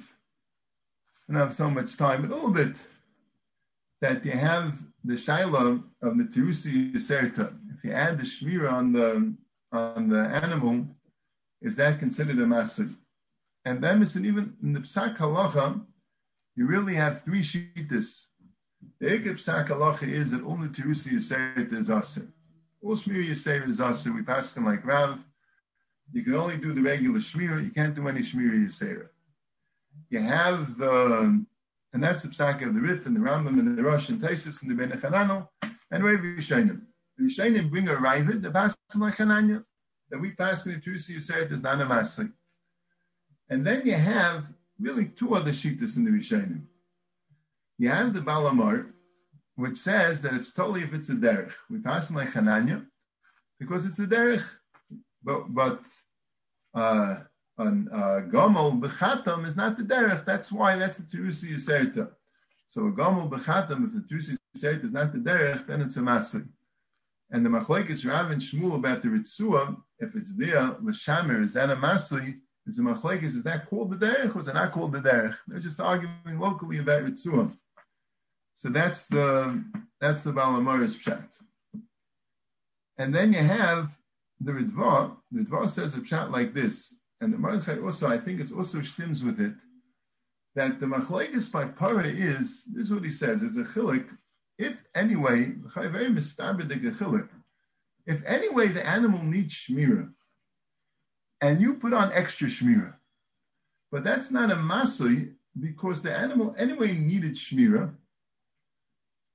[1.30, 2.76] I don't have so much time, but a little bit
[4.02, 7.58] that you have the shaila of the terusi yiserta.
[7.78, 9.36] If you add the shmira on the
[9.72, 10.88] on the animal,
[11.62, 12.94] is that considered a masuk?
[13.64, 15.86] And then, even in the psak halacha,
[16.56, 18.26] you really have three shittas.
[19.00, 22.28] The ikib psak halacha is that only terusi yiserta is aser.
[22.84, 24.14] All shmira yiserta is aser.
[24.14, 25.20] We pass them like Rav.
[26.12, 27.64] You can only do the regular shmira.
[27.64, 29.08] You can't do any shmira yiserta.
[30.10, 31.46] You have the
[31.94, 34.62] and that's the psak of the Rif and the Rambam and the Rosh and Taisus
[34.62, 35.48] and the Ben Chananel
[35.92, 36.82] and Rav Yishayim.
[37.18, 39.64] The Yishayim bring a Ravid, the pass like Hananya,
[40.10, 42.32] that we pass in the Trusi Yisrael is not a Masli.
[43.50, 46.62] And then you have really two other shittas in the Yishayim.
[47.80, 48.92] You have the Balamar,
[49.56, 51.54] which says that it's totally if it's a derech.
[51.70, 52.86] We pass on like Hananya
[53.58, 54.44] because it's a derech,
[55.24, 55.86] but but
[56.76, 57.20] uh,
[57.58, 60.26] an uh, gomel bechatam is not the derech.
[60.26, 62.12] That's why that's the terusi yiserta.
[62.68, 66.02] So a gomel bechatam, if the terusi yiserta is not the derech, then it's a
[66.02, 66.46] masri.
[67.32, 71.70] And the machlekes Rav and Shmuel about the ritzua, if it's there, l'shamer, is that
[71.70, 72.40] a masri?
[72.68, 75.38] Is the machlekes, is that called the derech or is it not called the derech?
[75.48, 77.56] They're just arguing locally about ritzua.
[78.60, 79.64] So that's the
[80.02, 81.24] that's the Balamoris pshat.
[82.98, 83.98] And then you have
[84.42, 85.16] the Ritva.
[85.32, 86.94] The Ritva says a pshat like this.
[87.22, 89.54] And the Mordechai also, I think, is also stims with it,
[90.56, 94.10] that the machlekes by para is, this is what he says, is a chilik,
[94.58, 95.54] if anyway,
[98.06, 100.10] if anyway the animal needs shmira,
[101.40, 102.94] and you put on extra shmira,
[103.90, 107.94] but that's not a masui because the animal anyway needed shmira,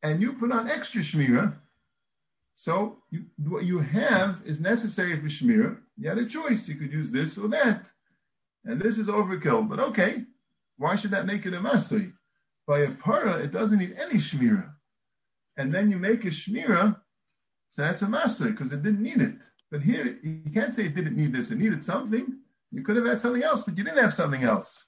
[0.04, 1.56] and you put on extra shmira,
[2.54, 6.68] so you, what you have is necessary for shmira, you had a choice.
[6.68, 7.86] You could use this or that.
[8.64, 9.68] And this is overkill.
[9.68, 10.24] But okay,
[10.76, 12.12] why should that make it a masli?
[12.66, 14.70] By a para, it doesn't need any shmira.
[15.56, 17.00] And then you make a shmira,
[17.70, 19.38] so that's a masli because it didn't need it.
[19.70, 21.50] But here, you can't say it didn't need this.
[21.50, 22.40] It needed something.
[22.70, 24.84] You could have had something else, but you didn't have something else.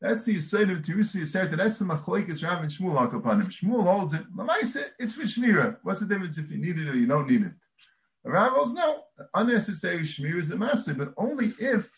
[0.00, 1.56] That's the Yisrael of Terusi Yisrael.
[1.56, 3.48] That's the Machlekes Rav and Shmuel him.
[3.48, 4.22] Shmuel holds it.
[4.34, 5.76] Lamaisa, it's for Shmira.
[5.82, 7.52] What's the difference if you need it or you don't need it?
[8.24, 11.90] Rav holds no unnecessary shmir is a massive, but only if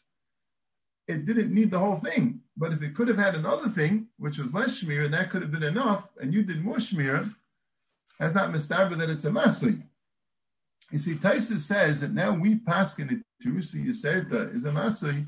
[1.09, 2.41] it didn't need the whole thing.
[2.57, 5.43] But if it could have had another thing, which was less shmir, and that could
[5.43, 7.35] have been enough, and you did more shmir,
[8.19, 9.83] that's not mistaber that it's a masli.
[10.91, 15.27] You see, Taisa says that now we paskin it Terusi Yiserta is a masli.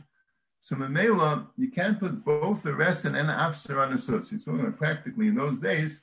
[0.63, 4.31] So Mamela, you can't put both the rest and an afser on a sus.
[4.31, 6.03] He's talking about practically in those days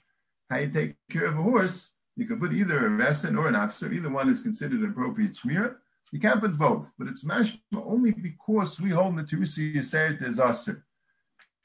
[0.49, 3.53] how you take care of a horse you can put either a resin or an
[3.55, 3.93] afser.
[3.93, 5.77] Either one is considered an appropriate shmir.
[6.11, 10.69] You can't put both, but it's mashma only because we hold the Terusi Yiseret as.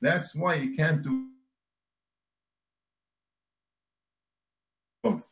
[0.00, 1.26] That's why you can't do
[5.02, 5.28] both.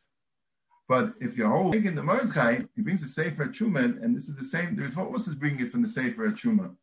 [0.89, 4.45] But if you're holding the Mordechai, he brings the Sefer Chuman, and this is the
[4.45, 4.75] same.
[4.75, 6.75] The Ritva is bringing it from the Sefer Chuma.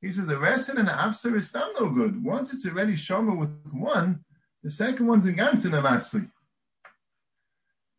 [0.00, 2.22] He says the resin and the afser is still no good.
[2.22, 4.24] Once it's already shomer with one,
[4.62, 6.30] the second one's in ganzen.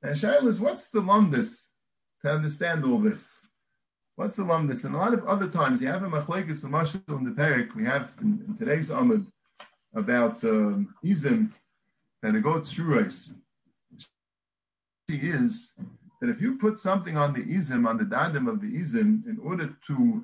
[0.01, 1.67] And Shail is, what's the lumdus
[2.21, 3.37] to understand all this?
[4.15, 4.85] What's the lumdus?
[4.85, 7.75] And a lot of other times, you have a machlekes mashal in the perik.
[7.75, 9.25] We have in, in today's amud
[9.93, 11.51] about um, izim
[12.21, 13.33] that it goes through us.
[15.09, 15.73] Is
[16.21, 19.39] that if you put something on the izim, on the dadim of the izim, in
[19.41, 20.23] order to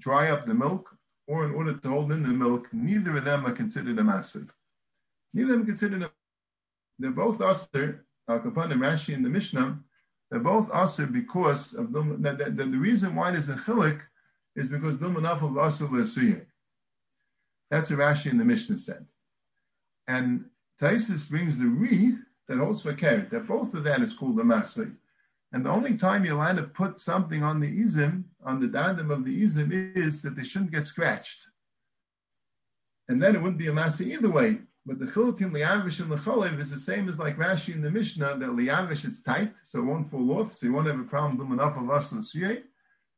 [0.00, 0.90] dry up the milk
[1.26, 4.52] or in order to hold in the milk, neither of them are considered a massive.
[5.32, 6.10] Neither of them considered a
[6.98, 9.78] they're both usher Al Kapanim Rashi and the Mishnah,
[10.30, 14.00] they're both aser because of the, the, the, the reason why there's a chilik
[14.56, 16.46] is because the manaf of aser l'asuyah.
[17.70, 19.06] That's what Rashi and the Mishnah said.
[20.06, 20.46] And
[20.80, 22.16] Taisus brings the re
[22.48, 24.94] that holds for carrot, that both of that is called a masli.
[25.54, 29.12] And the only time you're allowed to put something on the izim, on the dadim
[29.12, 31.46] of the izim, is that they shouldn't get scratched.
[33.08, 34.58] And then it wouldn't be a masli either way.
[34.84, 38.36] But the chilutim liyavish and lechalev is the same as like Rashi in the Mishnah
[38.36, 41.38] that liyavish it's tight, so it won't fall off, so you won't have a problem
[41.38, 42.24] with enough of us and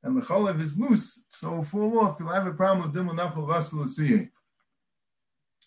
[0.05, 2.19] lechalev is loose, so it'll fall off.
[2.21, 3.75] You'll have a problem dim enough of us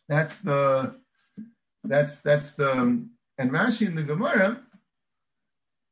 [0.07, 0.95] That's the
[1.83, 4.61] that's that's the um, and Rashi in the Gemara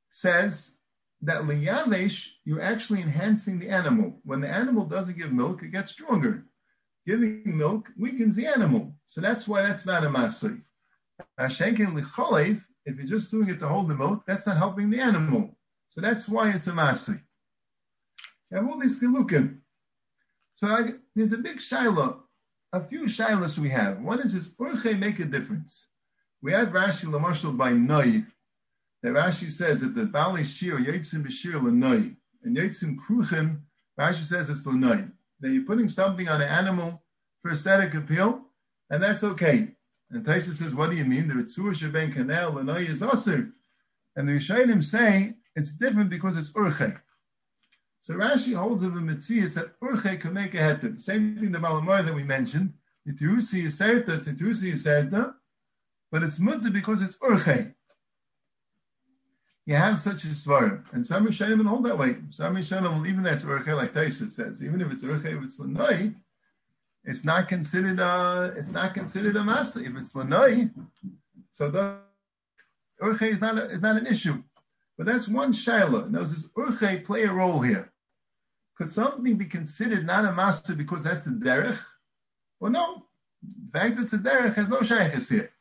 [0.09, 0.77] says
[1.21, 4.19] that liyavish you're actually enhancing the animal.
[4.23, 6.45] When the animal doesn't give milk, it gets stronger
[7.07, 8.93] giving milk weakens the animal.
[9.05, 10.61] So that's why that's not a masri.
[11.39, 15.57] If you're just doing it to hold the milk, that's not helping the animal.
[15.87, 17.21] So that's why it's a masri.
[18.51, 19.59] You have all these chilukim.
[20.55, 22.23] So I, there's a big shiloh,
[22.73, 24.01] a few shilohs we have.
[24.01, 25.87] One is this urche make a difference.
[26.41, 28.25] We have Rashi Lamashal by Noi.
[29.03, 32.15] That Rashi says that the Bali Shir Yitzim B'Shir L'Noi.
[32.43, 33.61] And Yitzim Kruchim,
[33.99, 35.11] Rashi says it's L'Noi.
[35.39, 37.03] That you're putting something on an animal
[37.41, 38.41] for aesthetic appeal,
[38.89, 39.69] and that's okay.
[40.09, 41.27] And Taisa says, what do you mean?
[41.27, 43.51] The Ritzur Sheben Kanel L'Noi is Asr.
[44.15, 46.99] And the Rishayim say it's different because it's Urche.
[48.01, 50.99] So Rashi holds of the Metzias that Urche can make a heter.
[51.01, 52.73] Same thing the Malamar that we mentioned.
[53.07, 55.33] Iturusi Yiserta, it's Iturusi Yiserta,
[56.09, 57.73] but it's Mutta because it's Urche.
[59.67, 62.15] You have such a svarim, and some Rishonim hold that way.
[62.29, 66.15] Some Rishonim, even that's Urche, like Taisa says, even if it's Urche, if it's Lanoi,
[67.03, 69.85] it's not considered a, it's not considered a masa.
[69.85, 70.71] If it's Lanoi,
[71.51, 71.97] so the
[73.01, 74.41] Urche is not, a, is not an issue.
[74.97, 76.09] But that's one shaila.
[76.09, 77.91] Now, does Urche play a role here?
[78.77, 81.77] Could something be considered not a master because that's a derech?
[82.61, 83.03] Well, no.
[83.43, 85.51] The fact that it's a derech has no shaykhs here.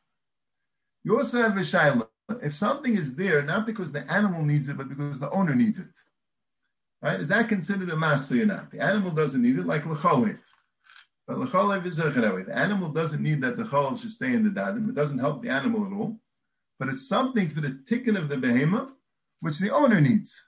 [1.03, 2.07] You also have a shaila.
[2.43, 5.79] If something is there, not because the animal needs it, but because the owner needs
[5.79, 5.87] it,
[7.01, 7.21] right?
[7.21, 8.71] Is that considered a master or not?
[8.71, 10.39] The animal doesn't need it, like lechalev.
[11.27, 12.43] But lechalev is way.
[12.43, 14.89] The animal doesn't need that the chalev should stay in the dadim.
[14.89, 16.19] It doesn't help the animal at all.
[16.79, 18.91] But it's something for the tikkun of the behemoth,
[19.41, 20.45] which the owner needs.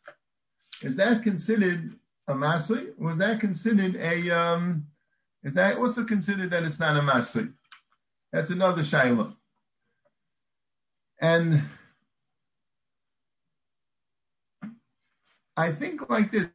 [0.83, 1.95] Is that considered
[2.29, 2.97] a masli?
[2.99, 4.31] Was that considered a?
[4.31, 4.87] Um,
[5.43, 7.53] is that also considered that it's not a masli?
[8.33, 9.35] That's another shaila.
[11.21, 11.63] And
[15.57, 16.51] I think like this.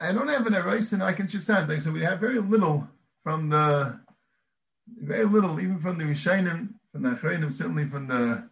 [0.00, 2.88] I don't have an erase I can just say so we have very little
[3.22, 4.00] from the
[4.86, 8.48] very little, even from the Rishainim, from the Achreinim, certainly from the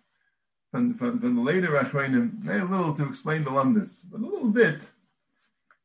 [0.71, 4.49] from, from, from the later Achreinim, very little to explain the Lumdis, but a little
[4.49, 4.81] bit.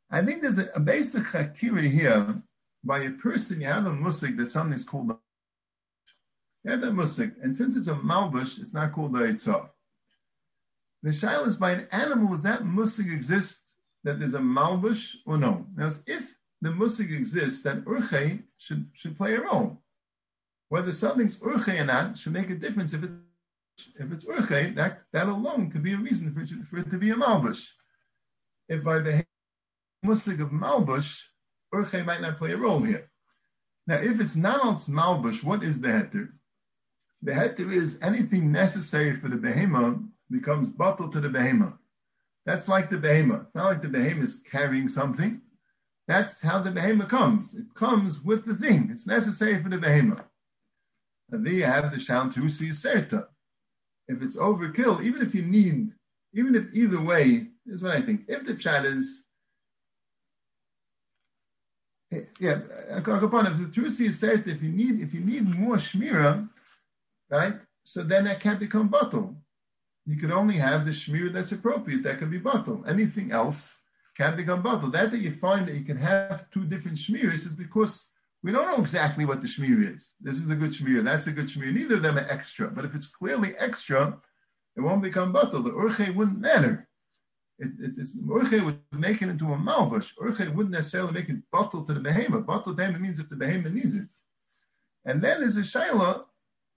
[0.09, 2.41] I think there's a, a basic hakiri here
[2.83, 3.59] by a person.
[3.59, 5.11] You have a musik that something's called
[6.71, 9.69] have that musik, and since it's a malbush, it's not called a itzah.
[11.03, 12.29] The shail is by an animal.
[12.29, 13.61] Does that musik exist
[14.03, 15.65] that there's a malbush or no?
[15.75, 19.81] Now, if the musik exists, then urche should should play a role.
[20.69, 22.93] Whether something's urche or not should make a difference.
[22.93, 23.11] If it
[23.99, 26.97] if it's urche, that that alone could be a reason for it, for it to
[26.97, 27.67] be a malbush.
[28.67, 29.25] If by the
[30.05, 31.21] musig of Malbush,
[31.73, 33.09] Urche might not play a role here.
[33.85, 36.29] Now, if it's not Malbush, what is the heter?
[37.27, 39.97] The heter is anything necessary for the behemoth
[40.31, 41.73] becomes bottled to the behemoth.
[42.45, 43.47] That's like the behemoth.
[43.47, 45.41] It's not like the behemoth is carrying something.
[46.07, 47.53] That's how the behemoth comes.
[47.53, 48.87] It comes with the thing.
[48.93, 50.23] It's necessary for the behemoth.
[51.29, 53.27] And there you have the see serta.
[54.07, 55.91] If it's overkill, even if you need,
[56.33, 58.21] even if either way, is what I think.
[58.29, 59.25] If the chat is
[62.13, 62.61] eh, yeah,
[62.95, 66.47] if the truth is said, if you need if you need more shmira,
[67.29, 67.55] right?
[67.83, 69.35] So then that can't become bottle.
[70.05, 72.03] You could only have the shmira that's appropriate.
[72.03, 72.83] That can be bottle.
[72.87, 73.73] Anything else
[74.15, 74.89] can become bottle.
[74.89, 78.07] That that you find that you can have two different shmiras is because
[78.43, 80.13] we don't know exactly what the shmir is.
[80.21, 81.03] This is a good shmir.
[81.03, 81.73] That's a good shmir.
[81.73, 82.67] Neither of them are extra.
[82.69, 84.17] But if it's clearly extra,
[84.75, 85.61] it won't become bottle.
[85.63, 86.87] The urche wouldn't matter
[87.59, 90.13] it, it, it's Urche would make it into a malbush.
[90.21, 92.45] Urche wouldn't necessarily make it bottle to the behemoth.
[92.45, 94.07] Bottle to behemoth means if the behemoth needs it.
[95.05, 96.25] And then there's a shaila,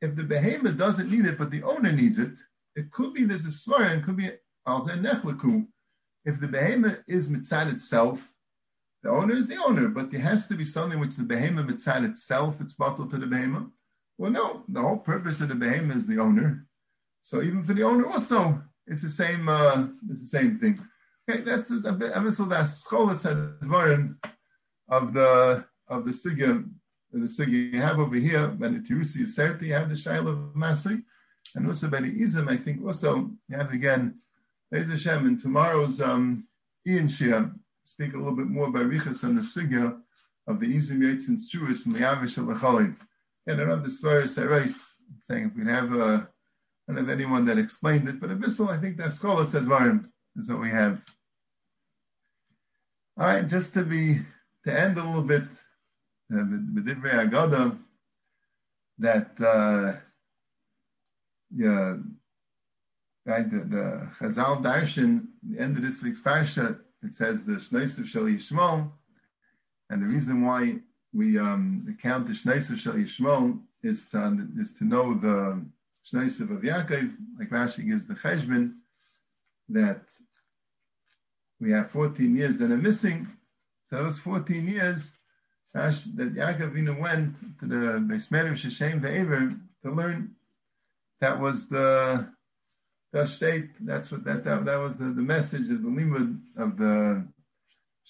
[0.00, 2.32] if the behemoth doesn't need it, but the owner needs it,
[2.76, 4.30] it could be there's a svara and could be
[4.66, 5.66] alzen nechleku.
[6.24, 8.32] If the behemoth is mitzad itself,
[9.02, 12.08] the owner is the owner, but there has to be something which the behemoth mitzad
[12.08, 13.68] itself, it's bottle to the behemoth.
[14.18, 16.66] Well, no, the whole purpose of the behemoth is the owner.
[17.22, 19.48] So even for the owner also, it's the same.
[19.48, 20.80] Uh, it's the same thing.
[21.28, 22.12] Okay, that's just a bit.
[22.32, 24.16] So that scholas advarim
[24.88, 26.68] of the of the sigya,
[27.12, 28.46] the sigya you have over here.
[28.58, 31.02] The tirusi is certain, you have the shail of masi,
[31.54, 32.48] and also the izim.
[32.48, 34.16] I think also you have again.
[34.70, 36.46] There's Hashem in tomorrow's um,
[36.86, 37.52] Ian Shia
[37.84, 39.98] speak a little bit more by Richas on the sigya
[40.46, 42.96] of the izim and Jewish and the Avish of the
[43.46, 43.90] And I don't have the
[45.20, 46.28] saying if we have a
[46.88, 50.11] I don't have anyone that explained it, but Abyssal, I think that Scholar says Varim
[50.36, 51.00] is what we have.
[53.16, 54.22] All right, just to be
[54.64, 55.44] to end a little bit
[56.33, 57.78] uh, with Divrei Agada,
[58.99, 59.99] that uh,
[61.55, 61.97] yeah,
[63.24, 68.07] right, the, the Chazal Darshan, the end of this week's parsha, it says the Shneisiv
[68.07, 68.91] Shel Yishmol,
[69.89, 70.76] and the reason why
[71.12, 75.64] we um, count the Shneisiv Shel Yishmol is to is to know the
[76.07, 78.74] Shneisiv of Yaakov, like Rashi gives the Cheshbon,
[79.68, 80.03] that
[81.61, 83.28] we have 14 years that are missing.
[83.89, 85.16] So those 14 years
[85.72, 90.34] that Yaakov Vina went to the Beismerim Sheshem Ve'ever to learn
[91.20, 92.28] that was the
[93.12, 93.70] the state.
[93.80, 97.26] That's what that that, that was the, the message of the limud of the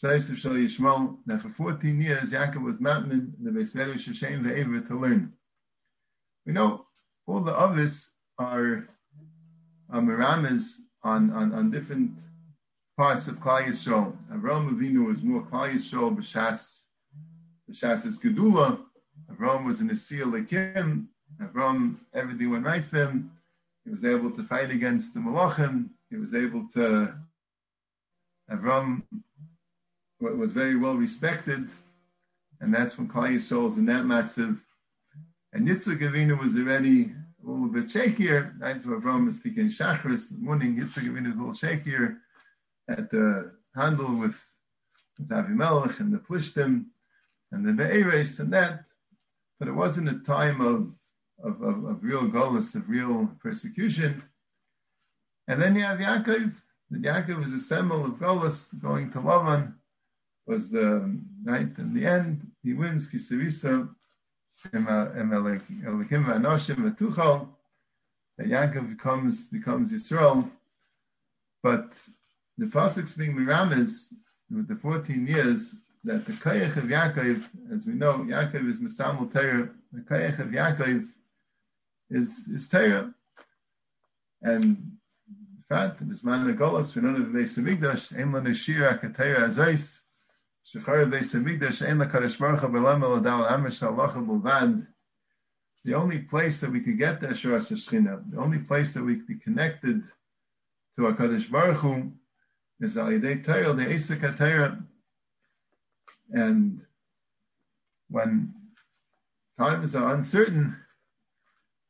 [0.01, 1.19] Shleis of Shal Yishmael.
[1.27, 5.33] That for 14 years, Yaakov was matmin the Beis Medrash Hashem ve'ever to learn.
[6.47, 6.87] We know
[7.27, 8.89] all the others are,
[9.93, 12.19] miramas on, on, on different
[12.97, 14.17] parts of Klal Yisrael.
[14.33, 16.80] Avraham Avinu was more Klal Yisrael b'shas
[17.71, 18.81] b'shas is Gedula.
[19.31, 21.07] Avraham was in a seal Lekim.
[21.41, 23.33] Avraham, everything went right for him.
[23.85, 25.91] He was able to fight against the Malachim.
[26.11, 27.15] He was able to.
[28.51, 29.03] Avram
[30.21, 31.71] was very well respected,
[32.61, 34.59] and that's when Klal was in that matzav.
[35.53, 37.13] And Yitzchak Avinu was already
[37.43, 38.59] a little bit shakier.
[38.59, 40.31] That's why Avram is speaking Shachris.
[40.31, 42.19] In the morning, Yitzchak Avinu is a little shakier
[42.89, 44.45] at the handle with,
[45.17, 46.87] with Avimelech and the Plishtim
[47.53, 48.89] and the Be'eres and that.
[49.59, 50.93] But it wasn't a time of
[51.43, 54.23] of, of, of real gullus, of real persecution.
[55.49, 56.55] And then you have Yaakov.
[56.91, 59.75] The Yaakov is a symbol of gullus going to Lavan.
[60.47, 63.89] Was the right in the end he wins Kisarisa
[64.67, 67.49] Elikim Anoshim and Tuchal.
[68.37, 70.51] That Yaakov becomes becomes Yisrael.
[71.63, 71.99] But
[72.59, 74.13] the pasuk being Miramis
[74.51, 75.75] with the 14 years
[76.05, 79.69] that the Kayach of Yaakov, as we know, Yaakov is Misamul Torah.
[79.93, 81.09] The Kayach of Yaakov
[82.11, 83.13] is is Torah.
[84.43, 88.99] And in fact, in this man Golos, we know that Beis Hamikdash, Ein Lo Neshir
[88.99, 90.01] HaKatera Azais,
[90.67, 94.87] Shechar Beis Hamikdash, Ein LaKadosh Baruch HaBelam Eladal Amish Allah Bulvad.
[95.85, 99.17] The only place that we could get the Asher Shechina, the only place that we
[99.17, 100.05] could be connected
[100.97, 102.13] to HaKadosh Baruch Hu
[102.81, 104.83] is Al Yedei Torah, the Esek HaTorah.
[106.33, 106.81] And
[108.09, 108.55] when
[109.59, 110.77] times are uncertain,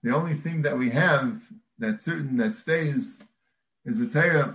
[0.02, 1.42] the only thing that we have
[1.78, 3.22] that's certain that stays
[3.84, 4.54] is the Torah.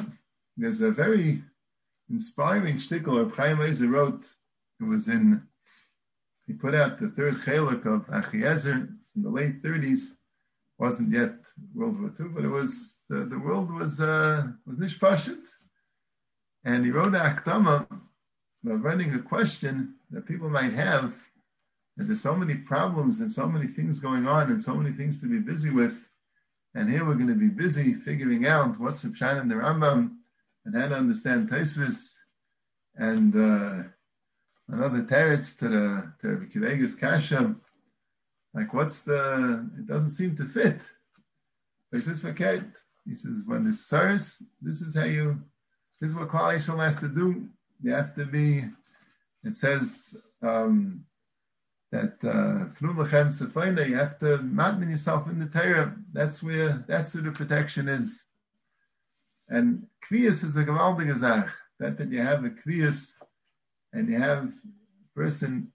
[0.58, 1.44] There's a very
[2.10, 4.26] inspiring shtickle of Chaim Ozer wrote.
[4.80, 5.42] It was in
[6.48, 10.12] he put out the third chalik of Achiezer in the late 30s.
[10.78, 11.34] wasn't yet
[11.74, 15.44] World War II, but it was the, the world was uh, was nishpashit,
[16.64, 17.42] and he wrote a
[18.66, 21.13] about running a question that people might have
[21.97, 25.22] and there's so many problems and so many things going on and so many things
[25.22, 25.97] to be busy with.
[26.74, 30.16] And here we're going to be busy figuring out what's the Pshan in the Rambam
[30.66, 32.13] and how to understand Taisvis
[32.95, 33.84] and uh,
[34.68, 37.55] another teretz to the to Kasha.
[38.53, 39.70] Like, what's the?
[39.78, 40.82] It doesn't seem to fit.
[41.91, 42.22] He says.
[43.05, 45.41] He says, "When the source, this is how you.
[46.01, 47.47] This is what Klal Yisrael has to do.
[47.82, 48.66] You have to be."
[49.44, 50.16] It says.
[50.42, 51.06] Um,
[51.96, 55.96] that uh, you have to mountain yourself in the Torah.
[56.12, 58.24] That's where that's where the protection is.
[59.48, 61.50] And kviyas is a gewaldige zach.
[61.80, 63.14] That that you have a kviyas,
[63.94, 65.72] and you have a person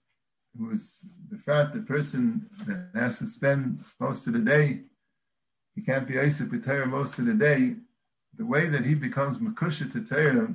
[0.57, 4.81] who is the fact the person that has to spend most of the day.
[5.75, 7.75] He can't be Isaac with Torah most of the day.
[8.37, 10.53] The way that he becomes makusha to Torah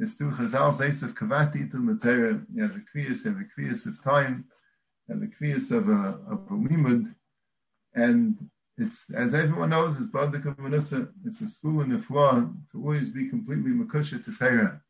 [0.00, 2.40] is through Chazal's Esav Kavati to Torah.
[2.52, 4.46] You have a kviyas, you have a kviyas of time
[5.08, 7.14] and the kviyas of a, of a limud.
[7.94, 12.78] And it's, as everyone knows, it's Badik Manusa, it's a school in the floor to
[12.78, 14.80] always be completely makusha to Torah.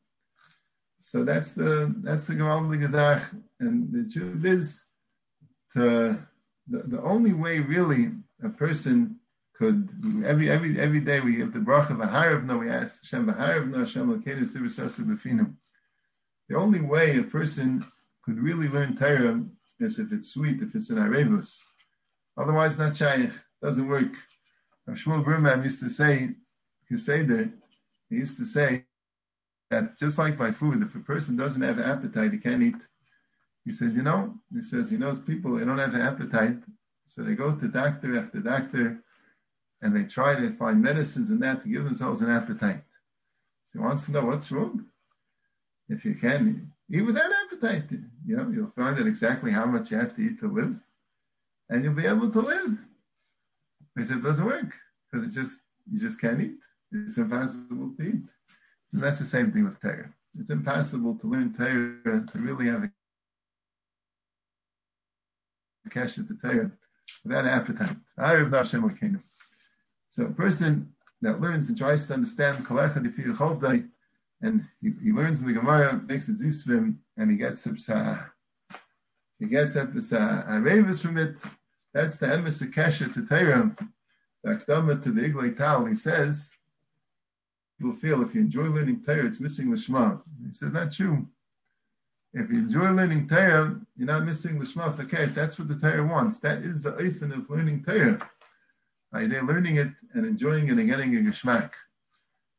[1.02, 3.22] So that's the that's the gewaldige zach.
[3.58, 4.84] And the truth is,
[5.72, 6.18] to,
[6.68, 8.12] the, the only way really
[8.44, 9.19] a person
[9.60, 9.88] could
[10.24, 14.44] every every every day we have the bracha v'haravna we ask Hashem v'haravna Hashem l'keinu
[14.52, 15.54] sivasasa b'finim.
[16.48, 17.84] The only way a person
[18.24, 19.44] could really learn Torah
[19.78, 21.58] is if it's sweet, if it's an arevus.
[22.38, 23.32] Otherwise, not shaykh.
[23.62, 24.12] Doesn't work.
[24.88, 26.30] Shmuel Birman used to say,
[26.90, 27.50] there,
[28.08, 28.86] he used to say
[29.70, 32.74] that just like by food, if a person doesn't have an appetite, he can't eat.
[33.64, 36.56] He said, you know, he says, he knows people, they don't have an appetite,
[37.06, 39.04] so they go to doctor after doctor,
[39.82, 42.82] and they try to find medicines and that to give themselves an appetite.
[43.64, 44.86] So he wants to know what's wrong.
[45.88, 47.90] If you can, eat without appetite.
[48.26, 50.76] You know, you'll find out exactly how much you have to eat to live,
[51.68, 52.78] and you'll be able to live.
[53.96, 54.72] He said, it doesn't work
[55.10, 55.60] because it just
[55.90, 56.54] you just can't eat.
[56.92, 58.22] It's impossible to eat.
[58.92, 60.12] And that's the same thing with Torah.
[60.38, 62.90] It's impossible to learn Torah to really have a
[65.90, 66.70] cash to Torah
[67.24, 67.96] without appetite.
[70.10, 70.92] So a person
[71.22, 72.66] that learns and tries to understand
[74.42, 78.30] and he, he learns in the Gemara, makes a zisvim, and he gets a
[79.38, 81.38] he gets revis from it.
[81.94, 83.74] That's the emes kesha to Torah.
[84.44, 86.50] the Akdama to the Iglay Tal, he says,
[87.78, 90.18] you'll feel if you enjoy learning Torah, it's missing the Shema.
[90.46, 91.26] He says, not true.
[92.34, 95.34] If you enjoy learning Torah, you're not missing the Shema Faket.
[95.34, 96.38] That's what the Torah wants.
[96.40, 98.30] That is the Eifin of learning Torah.
[99.12, 101.70] They're learning it and enjoying it and getting a Geshmak.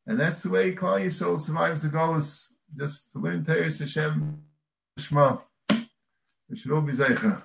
[0.06, 4.38] And that's the way Klal Yisrael survives the Golas, just to learn Torah Hashem
[4.98, 5.38] Shema.
[5.70, 7.42] It should all be Zeicha.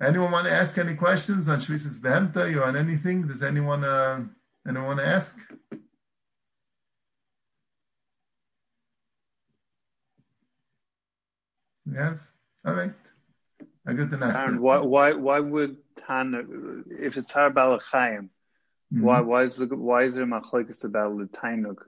[0.00, 3.26] Anyone want to ask any questions on Shvisas Behemta or on anything?
[3.26, 4.24] Does anyone uh,
[4.66, 5.38] anyone want to ask?
[11.86, 12.20] We have
[12.64, 12.92] all right.
[13.88, 14.36] A good enough.
[14.36, 18.28] Aaron, why why why would Tan if it's Har Balachayim?
[18.92, 19.00] Mm-hmm.
[19.00, 21.78] Why why is the why is there machlekes about the Tainuk?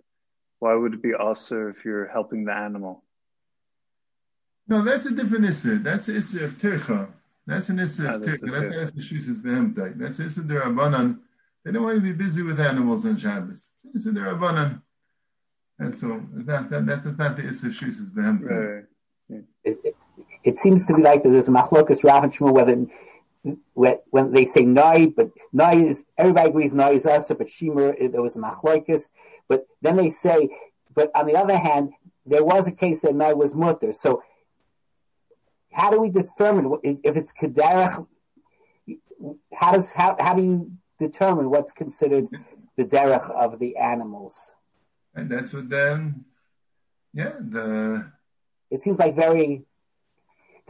[0.60, 3.04] Why would it be also if you're helping the animal?
[4.66, 5.78] No, that's a different issue.
[5.78, 7.08] That's an issue of tircha.
[7.46, 8.50] That's an issue of tircha.
[8.50, 9.98] That's an issue of behemtai.
[9.98, 11.18] That's an issue of derabanan.
[11.64, 13.68] They don't want to be busy with animals on Shabbos.
[13.94, 14.80] It's an issue of derabanan.
[15.78, 18.84] And so that, that, that is not the issue of shusas behemtai.
[19.28, 19.44] Right.
[19.64, 19.78] It,
[20.44, 22.86] it, seems to be like there's a machlokas Rav and Shmuel whether
[23.74, 28.22] when, they say nai, but nai is everybody agrees nai is us, but shimur there
[28.22, 29.08] was a machlokas.
[29.48, 30.50] But then they say,
[30.94, 31.92] but on the other hand,
[32.26, 33.92] there was a case that nai was mutter.
[33.92, 34.22] So
[35.72, 38.06] how do we determine if it's kederach?
[39.54, 42.28] How does how how do you determine what's considered
[42.76, 44.54] the derech of the animals?
[45.14, 46.24] And that's what then,
[47.12, 48.12] yeah, the.
[48.70, 49.64] It seems like very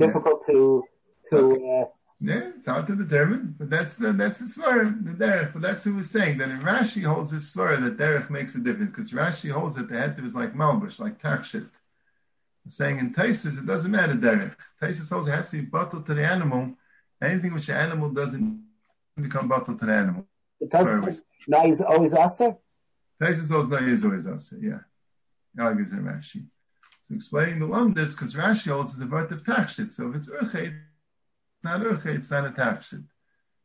[0.07, 0.55] difficult yeah.
[0.55, 0.85] to
[1.31, 1.37] to.
[1.37, 1.81] Okay.
[1.81, 1.87] Uh,
[2.23, 5.55] yeah, it's hard to determine, but that's the that's the slur, the derech.
[5.55, 8.59] But that's who was saying that in Rashi holds this slur that derech makes a
[8.59, 11.71] difference because Rashi holds that the head to is like malbush, like takshit
[12.69, 14.55] saying in Taisus, it doesn't matter derech.
[14.81, 16.75] Taisus holds it has to be bottled to the animal.
[17.23, 18.63] Anything which the animal doesn't
[19.21, 20.27] become bottled to the animal.
[20.61, 22.57] It does no is always asa?
[23.21, 24.81] Taisus holds no is always asa, yeah.
[25.59, 26.47] Argues in Rashi.
[27.13, 29.93] Explaining the one this, because Rashi holds the birth of takshit.
[29.93, 33.05] So if it's urchet, it's not urchet, it's not a takshit.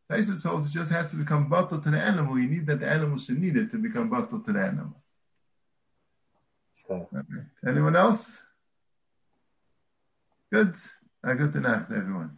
[0.10, 2.40] Taisus holds it just has to become bottled to the animal.
[2.40, 5.02] You need that the animal should need it to become bottled to the animal.
[6.90, 7.20] Okay.
[7.66, 8.38] Anyone else?
[10.52, 10.76] Good.
[11.24, 12.38] Uh, good enough, everyone.